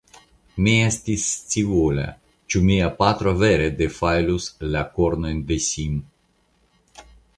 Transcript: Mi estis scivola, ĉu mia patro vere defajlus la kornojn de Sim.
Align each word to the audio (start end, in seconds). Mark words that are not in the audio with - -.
Mi 0.67 0.71
estis 0.85 1.25
scivola, 1.33 2.05
ĉu 2.53 2.61
mia 2.69 2.87
patro 3.01 3.33
vere 3.43 3.67
defajlus 3.83 4.49
la 4.77 4.83
kornojn 4.97 5.45
de 5.53 5.59
Sim. 5.67 6.01